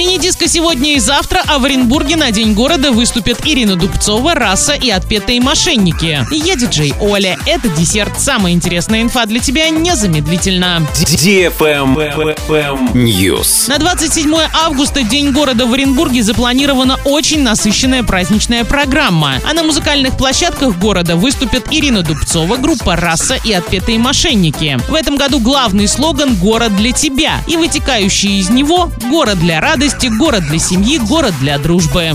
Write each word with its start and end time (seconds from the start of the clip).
Мини-диско 0.00 0.48
сегодня 0.48 0.94
и 0.94 0.98
завтра, 0.98 1.42
а 1.46 1.58
в 1.58 1.66
Оренбурге 1.66 2.16
на 2.16 2.30
День 2.30 2.54
города 2.54 2.90
выступят 2.90 3.46
Ирина 3.46 3.76
Дубцова, 3.76 4.34
Раса 4.34 4.72
и 4.72 4.88
отпетые 4.88 5.42
мошенники. 5.42 6.26
Я 6.30 6.56
диджей 6.56 6.94
Оля. 7.02 7.38
Это 7.44 7.68
десерт. 7.68 8.18
Самая 8.18 8.54
интересная 8.54 9.02
инфа 9.02 9.26
для 9.26 9.40
тебя 9.40 9.68
незамедлительно. 9.68 10.88
News. 12.94 13.68
На 13.68 13.76
27 13.76 14.34
августа, 14.64 15.02
День 15.02 15.32
города 15.32 15.66
в 15.66 15.74
Оренбурге, 15.74 16.22
запланирована 16.22 16.98
очень 17.04 17.42
насыщенная 17.42 18.02
праздничная 18.02 18.64
программа. 18.64 19.34
А 19.46 19.52
на 19.52 19.64
музыкальных 19.64 20.16
площадках 20.16 20.78
города 20.78 21.16
выступят 21.16 21.66
Ирина 21.70 22.02
Дубцова, 22.02 22.56
группа 22.56 22.96
«Раса» 22.96 23.34
и 23.44 23.52
«Отпетые 23.52 23.98
мошенники». 23.98 24.78
В 24.88 24.94
этом 24.94 25.18
году 25.18 25.40
главный 25.40 25.86
слоган 25.86 26.36
«Город 26.36 26.74
для 26.74 26.92
тебя» 26.92 27.42
и 27.46 27.58
вытекающий 27.58 28.38
из 28.38 28.48
него 28.48 28.90
«Город 29.10 29.38
для 29.38 29.60
радости», 29.60 29.89
«Город 30.08 30.44
для 30.48 30.58
семьи», 30.58 30.98
«Город 30.98 31.34
для 31.40 31.58
дружбы». 31.58 32.12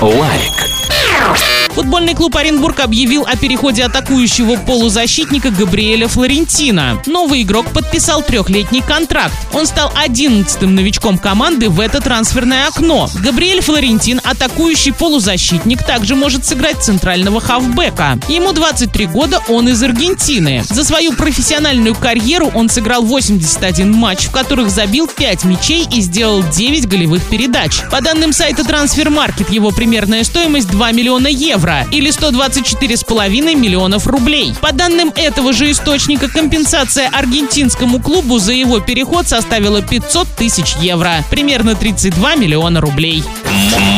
Лайк. 0.00 1.55
Футбольный 1.76 2.14
клуб 2.14 2.34
Оренбург 2.34 2.80
объявил 2.80 3.26
о 3.26 3.36
переходе 3.36 3.84
атакующего 3.84 4.56
полузащитника 4.56 5.50
Габриэля 5.50 6.08
Флорентина. 6.08 7.02
Новый 7.04 7.42
игрок 7.42 7.66
подписал 7.66 8.22
трехлетний 8.22 8.80
контракт. 8.80 9.34
Он 9.52 9.66
стал 9.66 9.92
одиннадцатым 9.94 10.74
новичком 10.74 11.18
команды 11.18 11.68
в 11.68 11.78
это 11.80 12.00
трансферное 12.00 12.68
окно. 12.68 13.10
Габриэль 13.22 13.60
Флорентин, 13.60 14.22
атакующий 14.24 14.94
полузащитник, 14.94 15.84
также 15.84 16.14
может 16.16 16.46
сыграть 16.46 16.82
центрального 16.82 17.42
хавбека. 17.42 18.18
Ему 18.30 18.54
23 18.54 19.06
года, 19.08 19.42
он 19.46 19.68
из 19.68 19.82
Аргентины. 19.82 20.64
За 20.66 20.82
свою 20.82 21.12
профессиональную 21.12 21.94
карьеру 21.94 22.50
он 22.54 22.70
сыграл 22.70 23.02
81 23.02 23.92
матч, 23.92 24.28
в 24.28 24.30
которых 24.30 24.70
забил 24.70 25.08
5 25.14 25.44
мячей 25.44 25.86
и 25.92 26.00
сделал 26.00 26.42
9 26.42 26.88
голевых 26.88 27.22
передач. 27.24 27.82
По 27.90 28.00
данным 28.00 28.32
сайта 28.32 28.64
Трансфермаркет, 28.64 29.50
его 29.50 29.72
примерная 29.72 30.24
стоимость 30.24 30.70
2 30.70 30.92
миллиона 30.92 31.26
евро 31.26 31.65
или 31.90 32.10
124,5 32.10 33.54
миллионов 33.54 34.06
рублей. 34.06 34.54
По 34.60 34.72
данным 34.72 35.12
этого 35.14 35.52
же 35.52 35.70
источника, 35.70 36.28
компенсация 36.28 37.08
аргентинскому 37.08 38.00
клубу 38.00 38.38
за 38.38 38.52
его 38.52 38.80
переход 38.80 39.28
составила 39.28 39.82
500 39.82 40.28
тысяч 40.36 40.74
евро, 40.80 41.24
примерно 41.30 41.74
32 41.74 42.36
миллиона 42.36 42.80
рублей. 42.80 43.24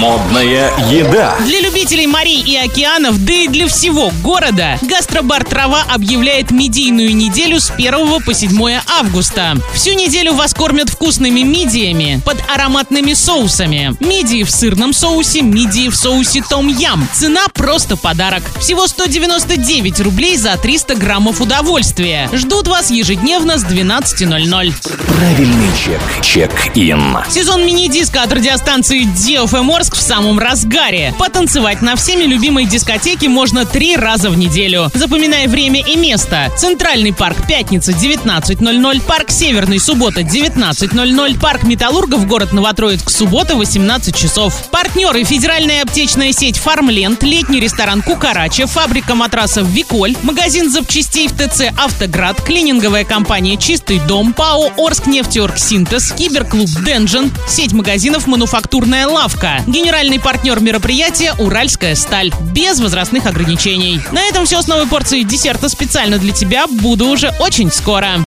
Модная 0.01 0.71
еда. 0.91 1.37
Для 1.45 1.61
любителей 1.61 2.07
морей 2.07 2.41
и 2.41 2.57
океанов, 2.57 3.25
да 3.25 3.33
и 3.33 3.49
для 3.49 3.67
всего 3.69 4.13
города, 4.23 4.79
гастробар 4.83 5.45
«Трава» 5.45 5.83
объявляет 5.89 6.51
медийную 6.51 7.15
неделю 7.15 7.61
с 7.61 7.71
1 7.71 8.23
по 8.25 8.35
7 8.35 8.81
августа. 8.99 9.57
Всю 9.75 9.93
неделю 9.93 10.35
вас 10.35 10.55
кормят 10.55 10.89
вкусными 10.89 11.41
мидиями 11.41 12.21
под 12.25 12.39
ароматными 12.53 13.15
соусами. 13.15 13.97
Мидии 14.01 14.43
в 14.43 14.51
сырном 14.51 14.93
соусе, 14.93 15.43
мидии 15.43 15.89
в 15.89 15.97
соусе 15.97 16.43
том-ям. 16.49 17.09
Цена 17.13 17.47
просто 17.59 17.97
подарок. 17.97 18.43
Всего 18.61 18.87
199 18.87 20.01
рублей 20.01 20.37
за 20.37 20.57
300 20.57 20.95
граммов 20.95 21.41
удовольствия. 21.41 22.31
Ждут 22.33 22.69
вас 22.69 22.91
ежедневно 22.91 23.59
с 23.59 23.65
12.00. 23.65 24.73
Правильный 25.19 25.69
чек. 25.85 26.01
Чек-ин. 26.23 27.19
Сезон 27.29 27.67
мини-диска 27.67 28.23
от 28.23 28.33
радиостанции 28.33 29.03
DFM 29.03 29.75
Орск 29.75 29.97
в 29.97 30.01
самом 30.01 30.39
разгаре. 30.39 31.13
Потанцевать 31.19 31.83
на 31.83 31.97
всеми 31.97 32.25
любимой 32.25 32.65
дискотеке 32.65 33.29
можно 33.29 33.67
три 33.67 33.97
раза 33.97 34.31
в 34.31 34.39
неделю. 34.39 34.91
Запоминай 34.95 35.49
время 35.49 35.83
и 35.85 35.97
место. 35.97 36.53
Центральный 36.57 37.13
парк 37.13 37.37
пятница 37.49 37.91
19.00, 37.91 39.03
парк 39.03 39.31
Северный 39.31 39.81
суббота 39.81 40.21
19.00, 40.21 41.41
парк 41.41 41.65
Металлургов 41.65 42.27
город 42.27 42.53
Новотроицк 42.53 43.11
суббота 43.11 43.57
18 43.57 44.15
часов. 44.15 44.55
Партнеры 44.71 45.25
федеральная 45.25 45.83
аптечная 45.83 46.33
сеть 46.33 46.59
Фармленд, 46.59 47.25
летний 47.25 47.48
ресторан 47.57 48.03
Кукарача, 48.03 48.67
фабрика 48.67 49.15
матрасов 49.15 49.67
Виколь, 49.69 50.15
магазин 50.23 50.71
запчастей 50.71 51.29
в 51.29 51.33
ТЦ 51.33 51.73
Автоград, 51.77 52.41
клининговая 52.43 53.05
компания 53.05 53.57
Чистый 53.57 53.99
дом, 54.01 54.33
ПАО 54.33 54.71
Орск 54.77 55.07
нефтеорг 55.07 55.59
Синтез, 55.59 56.13
киберклуб 56.13 56.69
Денжен, 56.85 57.31
сеть 57.49 57.73
магазинов 57.73 58.27
Мануфактурная 58.27 59.07
лавка. 59.07 59.63
Генеральный 59.67 60.21
партнер 60.21 60.61
мероприятия 60.61 61.33
Уральская 61.39 61.95
сталь. 61.95 62.33
Без 62.53 62.81
возрастных 62.81 63.27
ограничений. 63.27 64.01
На 64.13 64.23
этом 64.25 64.45
все 64.45 64.61
с 64.61 64.67
новой 64.67 64.87
порцией 64.87 65.25
десерта 65.25 65.69
специально 65.69 66.19
для 66.19 66.33
тебя. 66.33 66.67
Буду 66.67 67.07
уже 67.07 67.33
очень 67.41 67.73
скоро. 67.73 68.17